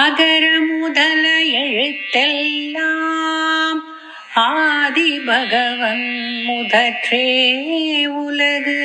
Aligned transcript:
அகர 0.00 0.62
முதல 0.62 1.24
எழுத்தெல்லாம் 1.62 3.80
ஆதி 4.42 5.18
பகவன் 5.26 6.08
முதற்றே 6.46 7.26
உலகு 8.16 8.82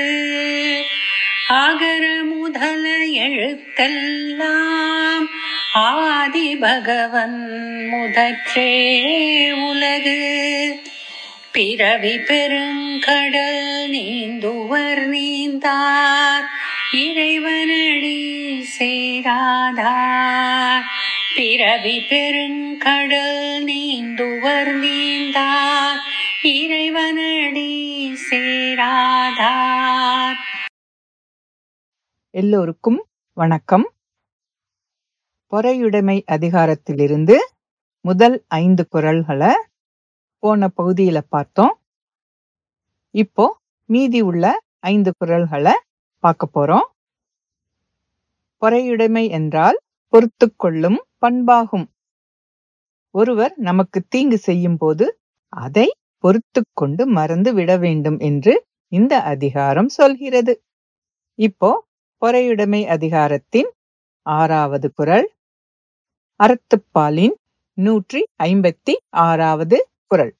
அகர 1.58 2.24
முதல 2.24 2.98
எழுத்தெல்லாம் 3.28 5.28
ஆதி 5.84 6.56
பகவன் 6.56 7.42
முதற்றே 7.90 8.72
உலகு 9.62 10.22
பிறவி 11.52 12.18
பெருங்கடல் 12.28 13.64
நீந்துவர் 13.94 15.08
நீந்தார் 15.08 16.48
இறைவனடி 16.98 18.27
நீந்தாடார் 19.70 20.84
பிறவி 21.36 22.08
பெருங்கடல் 22.10 23.66
நீந்துவர் 23.66 24.76
நீந்தார் 24.76 26.00
இறைவனடி 26.50 27.72
சேராதார் 28.22 30.40
எல்லோருக்கும் 32.34 33.06
வணக்கம் 33.38 33.88
பொறையுடைமை 35.52 36.24
அதிகாரத்திலிருந்து 36.30 37.38
முதல் 38.06 38.46
ஐந்து 38.58 38.88
குரல்களை 38.88 39.54
போன 40.44 40.70
பகுதியில 40.78 41.22
பார்த்தோம் 41.30 41.80
இப்போ 43.16 43.60
மீதி 43.90 44.24
உள்ள 44.24 44.60
ஐந்து 44.88 45.12
குரல்களை 45.18 45.74
பார்க்க 46.24 46.56
போறோம் 46.56 46.88
பொறையுடைமை 48.62 49.24
என்றால் 49.30 49.78
பொறுத்து 50.14 50.48
கொள்ளும் 50.56 51.00
பண்பாகும் 51.22 51.88
ஒருவர் 53.16 53.54
நமக்கு 53.60 54.00
தீங்கு 54.08 54.38
செய்யும் 54.40 54.78
போது 54.78 55.06
அதை 55.54 55.88
பொறுத்து 56.24 56.62
கொண்டு 56.74 57.04
மறந்து 57.08 57.52
விட 57.54 57.72
வேண்டும் 57.78 58.20
என்று 58.20 58.54
இந்த 58.92 59.14
அதிகாரம் 59.24 59.90
சொல்கிறது 59.90 60.54
இப்போ 61.40 61.72
பொறையுடைமை 62.22 62.82
அதிகாரத்தின் 62.88 63.70
ஆறாவது 64.26 64.88
குரல் 64.92 65.28
அறத்துப்பாலின் 66.40 67.36
நூற்றி 67.78 68.22
ஐம்பத்தி 68.44 68.94
ஆறாவது 69.22 69.78
குரல் 70.08 70.34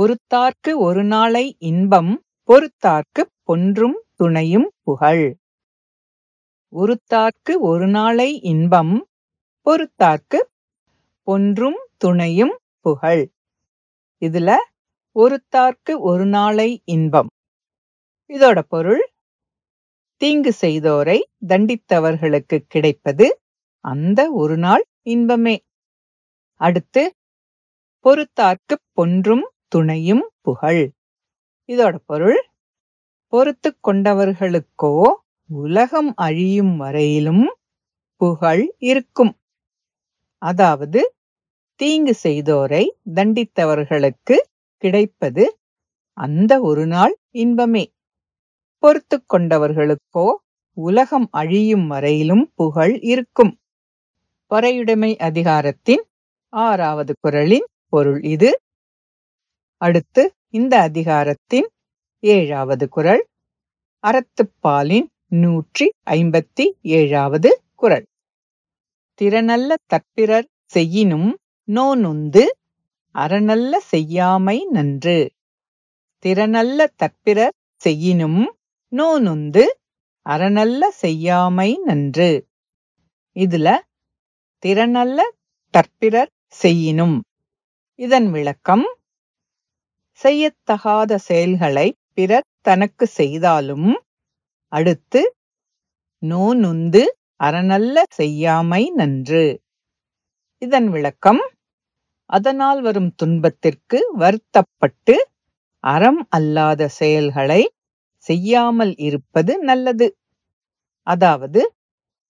ஒருத்தார்க்கு 0.00 0.72
ஒரு 0.78 1.02
நாளை 1.04 1.44
இன்பம் 1.62 2.12
பொறுத்தார்க்கு 2.48 3.22
பொன்றும் 3.44 3.96
துணையும் 4.16 4.68
புகழ் 4.82 5.24
ஒரு 6.72 7.86
நாளை 7.88 8.28
இன்பம் 8.42 8.94
பொறுத்தார்க்கு 9.66 10.38
பொன்றும் 11.28 11.78
துணையும் 11.96 12.54
புகழ் 12.80 13.22
இதுல 14.22 14.50
ஒருத்தார்க்கு 15.16 15.92
ஒரு 16.00 16.26
நாளை 16.26 16.68
இன்பம் 16.84 17.30
இதோட 18.30 18.58
பொருள் 18.68 19.02
தீங்கு 20.20 20.52
செய்தோரை 20.60 21.18
தண்டித்தவர்களுக்கு 21.48 22.58
கிடைப்பது 22.68 23.26
அந்த 23.84 24.20
ஒரு 24.32 24.56
நாள் 24.56 24.84
இன்பமே 25.06 25.56
அடுத்து 26.60 27.02
பொறுத்தார்க்கு 28.04 28.76
பொன்றும் 28.92 29.46
துணையும் 29.68 30.24
புகழ் 30.40 30.84
இதோட 31.68 31.96
பொருள் 32.06 32.40
பொறுத்து 33.32 33.70
கொண்டவர்களுக்கோ 33.82 34.94
உலகம் 35.50 36.10
அழியும் 36.16 36.74
வரையிலும் 36.76 37.44
புகழ் 38.20 38.64
இருக்கும் 38.80 39.32
அதாவது 40.42 41.00
தீங்கு 41.80 42.14
செய்தோரை 42.22 42.84
தண்டித்தவர்களுக்கு 43.14 44.36
கிடைப்பது 44.82 45.44
அந்த 46.18 46.52
ஒரு 46.60 46.84
நாள் 46.86 47.14
இன்பமே 47.36 47.84
பொறுத்து 48.82 49.16
கொண்டவர்களுக்கோ 49.26 50.26
உலகம் 50.76 51.28
அழியும் 51.32 51.86
வரையிலும் 51.86 52.44
புகழ் 52.54 52.94
இருக்கும் 53.04 53.52
பொறையுடைமை 54.50 55.10
அதிகாரத்தின் 55.20 56.02
ஆறாவது 56.52 57.12
குரலின் 57.20 57.66
பொருள் 57.88 58.20
இது 58.26 58.50
அடுத்து 59.80 60.22
இந்த 60.50 60.74
அதிகாரத்தின் 60.80 61.68
ஏழாவது 62.22 62.86
குரல் 62.88 63.22
அறத்துப்பாலின் 64.04 65.08
நூற்றி 65.32 65.86
ஐம்பத்தி 66.10 66.64
ஏழாவது 66.92 67.50
குரல் 67.74 68.06
திறனல்ல 69.18 69.76
தற்பிறர் 69.86 70.48
செய்யினும் 70.66 71.30
நோனுந்து 71.68 72.44
அறநல்ல 73.14 73.72
செய்யாமை 73.90 74.56
நன்று 74.72 75.18
திறனல்ல 76.24 76.86
தற்பிறர் 76.96 77.56
செய்யினும் 77.80 78.40
நோனுந்து 78.92 79.64
அறநல்ல 80.26 80.82
செய்யாமை 81.00 81.70
நன்று 81.84 82.30
இதுல 83.36 83.68
திறனல்ல 84.62 85.20
தற்பிறர் 85.74 86.32
செய்யினும் 86.60 87.16
இதன் 87.98 88.28
விளக்கம் 88.30 88.86
செய்யத்தகாத 90.20 91.18
செயல்களை 91.22 91.88
பிறர் 92.14 92.48
தனக்கு 92.62 93.06
செய்தாலும் 93.16 93.90
அடுத்து 94.72 95.22
நோனுந்து 96.22 97.02
அறநல்ல 97.40 97.96
செய்யாமை 98.16 98.82
நன்று 98.96 99.44
இதன் 100.62 100.88
விளக்கம் 100.88 101.42
அதனால் 102.30 102.80
வரும் 102.80 103.10
துன்பத்திற்கு 103.16 103.98
வருத்தப்பட்டு 104.18 105.14
அறம் 105.84 106.22
அல்லாத 106.28 106.88
செயல்களை 106.92 107.62
செய்யாமல் 108.26 108.92
இருப்பது 108.98 109.52
நல்லது 109.62 110.08
அதாவது 111.06 111.60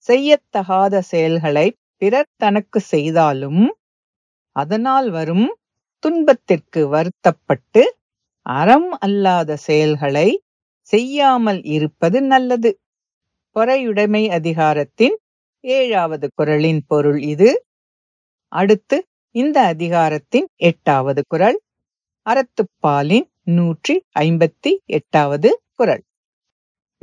செய்யத்தகாத 0.09 1.01
செயல்களை 1.11 1.67
பிறர் 2.03 2.35
தனக்கு 2.37 2.81
செய்தாலும் 2.91 3.65
அதனால் 4.57 5.09
வரும் 5.11 5.49
துன்பத்திற்கு 6.03 6.81
வருத்தப்பட்டு 6.89 7.83
அறம் 8.47 8.91
அல்லாத 8.99 9.57
செயல்களை 9.61 10.29
செய்யாமல் 10.91 11.61
இருப்பது 11.69 12.19
நல்லது 12.27 12.71
பொறையுடைமை 13.57 14.23
அதிகாரத்தின் 14.31 15.17
ஏழாவது 15.65 16.27
குரலின் 16.35 16.83
பொருள் 16.87 17.21
இது 17.25 17.51
அடுத்து 18.53 18.97
இந்த 19.35 19.57
அதிகாரத்தின் 19.67 20.47
எட்டாவது 20.61 21.23
குரல் 21.29 21.59
அறத்துப்பாலின் 22.27 23.27
நூற்றி 23.51 23.95
ஐம்பத்தி 24.21 24.73
எட்டாவது 24.91 25.51
குரல் 25.75 26.05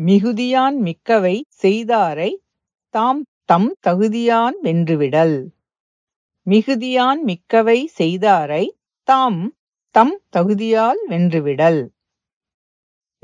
மிகுதியான் 0.00 0.78
மிக்கவை 0.80 1.36
செய்தாரை 1.62 2.32
தாம் 2.94 3.22
தம் 3.46 3.70
தகுதியான் 3.82 4.58
வென்றுவிடல் 4.64 5.38
மிகுதியான் 6.48 7.22
மிக்கவை 7.24 7.80
செய்தாரை 7.98 8.64
தாம் 9.08 9.42
தம் 9.96 10.16
தகுதியால் 10.30 11.02
வென்றுவிடல் 11.10 11.82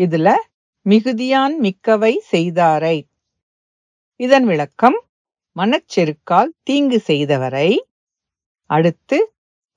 இதுல 0.00 0.28
மிகுதியான் 0.86 1.54
மிக்கவை 1.60 2.14
செய்தாரை 2.32 2.98
இதன் 4.20 4.46
விளக்கம் 4.46 4.98
மனச்செருக்கால் 5.56 6.52
தீங்கு 6.64 7.00
செய்தவரை 7.08 7.70
அடுத்து 8.70 9.18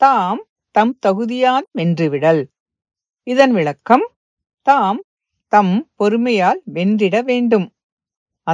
தாம் 0.01 0.43
தம் 0.75 0.95
தகுதியான் 1.07 1.67
வென்றுவிடல் 1.73 2.43
இதன் 3.27 3.53
விளக்கம் 3.53 4.07
தாம் 4.67 5.01
தம் 5.53 5.75
பொறுமையால் 5.97 6.61
வென்றிட 6.73 7.17
வேண்டும் 7.23 7.69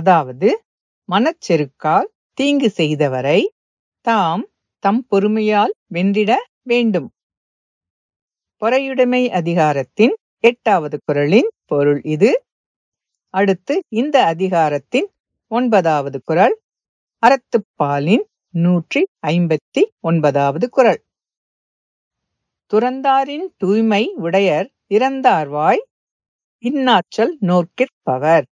அதாவது 0.00 0.50
மனச்செருக்கால் 1.08 2.08
தீங்கு 2.38 2.70
செய்தவரை 2.76 3.40
தாம் 4.06 4.44
தம் 4.84 5.02
பொறுமையால் 5.10 5.74
வென்றிட 5.94 6.32
வேண்டும் 6.62 7.08
பொறையுடைமை 8.62 9.22
அதிகாரத்தின் 9.30 10.14
எட்டாவது 10.44 10.96
குரலின் 11.04 11.50
பொருள் 11.66 12.00
இது 12.06 12.30
அடுத்து 13.34 13.74
இந்த 13.92 14.16
அதிகாரத்தின் 14.24 15.08
ஒன்பதாவது 15.50 16.18
குரல் 16.24 16.54
அறத்துப்பாலின் 17.22 18.24
நூற்றி 18.54 19.02
ஐம்பத்தி 19.26 19.82
ஒன்பதாவது 20.00 20.66
குரல் 20.68 21.00
துறந்தாரின் 22.70 23.46
தூய்மை 23.56 24.02
உடையர் 24.18 24.68
இறந்தார்வாய் 24.90 25.82
இன்னாச்சல் 26.64 27.32
நோக்கிற்பவர் 27.40 28.46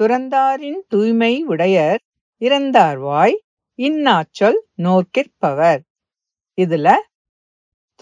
துறந்தாரின் 0.00 0.80
தூய்மை 0.88 1.32
உடையர் 1.46 2.00
இறந்தார்வாய் 2.42 3.36
இன்னாச்சல் 3.78 4.58
நோக்கிற்பவர் 4.76 5.80
இதுல 6.58 6.88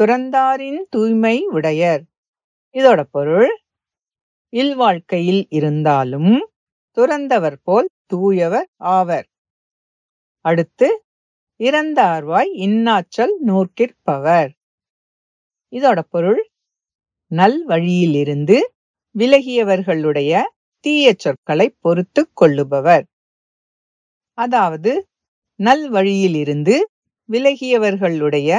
துறந்தாரின் 0.00 0.83
தூய்மை 0.91 1.37
உடையர் 1.51 2.03
இதோட 2.75 3.01
பொருள் 3.11 3.53
இல்வாழ்க்கையில் 4.53 5.43
இருந்தாலும் 5.51 6.33
துறந்தவர் 6.97 7.59
போல் 7.63 7.89
தூயவர் 8.07 8.69
ஆவர் 8.91 9.27
அடுத்து 10.45 10.89
இறந்தார்வாய் 11.61 12.51
இன்னாச்சல் 12.67 13.35
நோக்கிற்பவர் 13.41 14.53
இதோட 15.73 16.01
பொருள் 16.09 16.43
நல் 17.31 17.61
வழியிலிருந்து 17.65 18.57
விலகியவர்களுடைய 19.15 20.33
தீய 20.85 21.13
சொற்களை 21.17 21.67
பொறுத்து 21.81 22.23
கொள்ளுபவர் 22.33 23.05
அதாவது 24.39 24.93
நல் 25.61 25.87
வழியிலிருந்து 25.89 26.75
விலகியவர்களுடைய 27.29 28.59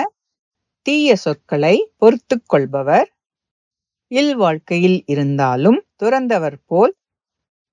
தீய 0.85 1.15
சொற்களை 1.15 1.75
பொறுத்து 1.97 2.35
கொள்பவர் 2.45 3.09
இல்வாழ்க்கையில் 4.11 4.99
இருந்தாலும் 5.05 5.79
துறந்தவர் 5.97 6.59
போல் 6.65 6.93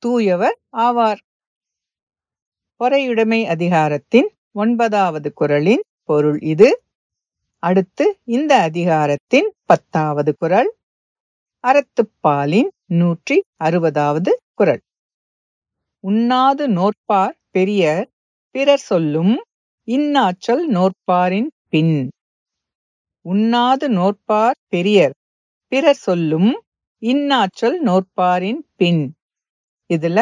தூயவர் 0.02 0.56
ஆவார் 0.79 1.20
பொறையுடைமை 2.81 3.40
அதிகாரத்தின் 3.46 4.29
ஒன்பதாவது 4.55 5.29
குரலின் 5.32 5.84
பொருள் 6.05 6.40
இது 6.44 6.69
அடுத்து 7.62 8.05
இந்த 8.26 8.52
அதிகாரத்தின் 8.61 9.49
பத்தாவது 9.67 10.32
குரல் 10.38 10.70
அறத்துப்பாலின் 11.64 12.70
நூற்றி 12.93 13.37
அறுபதாவது 13.64 14.32
குரல் 14.55 14.82
உண்ணாது 16.05 16.64
நோற்பார் 16.69 17.37
பெரியர் 17.50 18.06
பிறர் 18.55 18.84
சொல்லும் 18.87 19.34
இன்னாச்சொல் 19.88 20.64
நோற்பாரின் 20.69 21.50
பின் 21.69 21.96
உண்ணாது 23.25 23.87
நோற்பார் 23.90 24.58
பெரியர் 24.69 25.14
பிறர் 25.73 26.00
சொல்லும் 26.00 26.50
இன்னாற்றல் 27.02 27.76
நோற்பாரின் 27.84 28.58
பின் 28.76 29.05
இதுல 29.90 30.19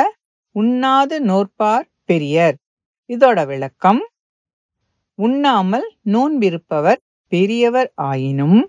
உண்ணாது 0.56 1.16
நோற்பார் 1.24 1.86
பெரியர் 2.04 2.56
இதோட 3.10 3.46
விளக்கம் 3.46 4.00
உண்ணாமல் 5.18 5.86
நோன்பிருப்பவர் 6.12 7.00
பெரியவர் 7.32 7.90
ஆயினும் 8.04 8.60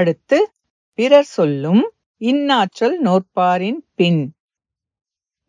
அடுத்து 0.00 0.38
பிறர் 0.98 1.30
சொல்லும் 1.30 1.84
இன்னாற்றல் 2.20 2.96
நோற்பாரின் 3.02 3.80
பின் 3.94 4.22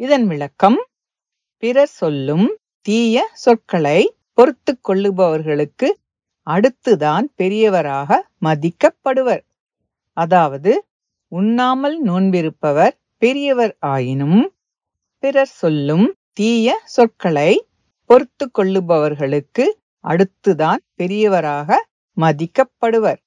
இதன் 0.00 0.27
விளக்கம் 0.27 0.79
பிறர் 1.63 1.93
சொல்லும் 1.95 2.47
தீய 2.85 3.27
சொற்களை 3.33 3.99
பொறுத்து 4.33 4.73
கொள்ளுபவர்களுக்கு 4.81 5.87
அடுத்துதான் 6.47 7.25
பெரியவராக 7.37 8.19
மதிக்கப்படுவர் 8.45 9.43
அதாவது 10.17 10.71
உண்ணாமல் 11.31 11.97
நோன்பிருப்பவர் 12.03 12.93
பெரியவர் 13.21 13.73
ஆயினும் 13.87 14.41
பிறர் 15.23 15.53
சொல்லும் 15.55 16.07
தீய 16.33 16.75
சொற்களை 16.85 17.51
பொறுத்து 18.09 18.45
கொள்ளுபவர்களுக்கு 18.51 19.65
அடுத்துதான் 20.03 20.81
பெரியவராக 20.95 21.79
மதிக்கப்படுவர் 22.17 23.19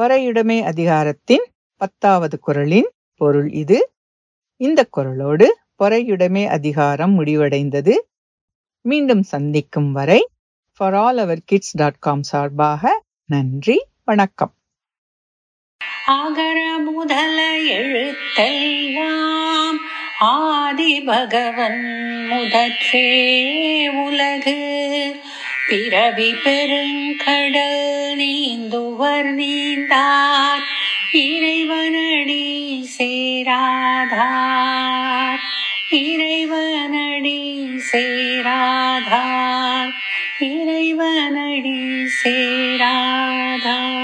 பறையுடைமை 0.00 0.58
அதிகாரத்தின் 0.62 1.44
பத்தாவது 1.80 2.36
குரலின் 2.38 2.90
பொருள் 3.20 3.50
இது 3.52 3.78
இந்த 4.60 4.80
குரலோடு 4.96 5.46
பொறையுடைமை 5.76 6.44
அதிகாரம் 6.48 7.14
முடிவடைந்தது 7.18 7.94
மீண்டும் 8.84 9.24
சந்திக்கும் 9.24 9.90
வரை 9.92 10.20
for 10.80 10.96
all 10.96 11.18
our 11.18 11.42
kids 11.44 11.76
dot 11.76 11.98
com 11.98 12.24
சார்பாக 12.30 12.92
நன்றி 13.28 13.76
வணக்கம் 14.04 14.52
அகர 16.10 16.58
முதல 16.86 17.36
எழுத்தெல்லாம் 17.74 19.76
ஆதி 20.28 20.94
பகவன் 21.06 21.84
முதற்றே 22.30 23.04
உலகு 24.02 24.56
பிறவி 25.68 26.28
பெருங்கடல் 26.44 27.86
நீந்துவர் 28.20 29.30
நீந்தார் 29.38 30.66
இறைவனடி 31.20 32.44
சேராதார் 32.96 34.20
இறைவனடி 36.00 37.40
சேராதார் 37.90 39.94
இறைவனடி 40.50 41.78
சேராதார் 42.20 43.99